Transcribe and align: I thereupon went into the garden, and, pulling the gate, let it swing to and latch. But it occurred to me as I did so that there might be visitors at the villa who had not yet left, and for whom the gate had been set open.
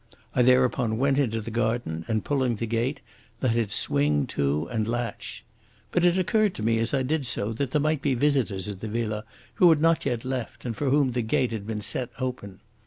I 0.33 0.41
thereupon 0.41 0.97
went 0.97 1.19
into 1.19 1.41
the 1.41 1.51
garden, 1.51 2.05
and, 2.07 2.25
pulling 2.25 2.55
the 2.55 2.65
gate, 2.65 3.01
let 3.39 3.55
it 3.55 3.71
swing 3.71 4.25
to 4.33 4.65
and 4.71 4.87
latch. 4.87 5.45
But 5.91 6.03
it 6.03 6.17
occurred 6.17 6.55
to 6.55 6.63
me 6.63 6.79
as 6.79 6.91
I 6.91 7.03
did 7.03 7.27
so 7.27 7.53
that 7.53 7.69
there 7.69 7.79
might 7.81 8.01
be 8.01 8.15
visitors 8.15 8.67
at 8.67 8.79
the 8.79 8.87
villa 8.87 9.25
who 9.61 9.69
had 9.69 9.79
not 9.79 10.03
yet 10.07 10.25
left, 10.25 10.65
and 10.65 10.75
for 10.75 10.89
whom 10.89 11.11
the 11.11 11.21
gate 11.21 11.51
had 11.51 11.67
been 11.67 11.81
set 11.81 12.09
open. 12.17 12.61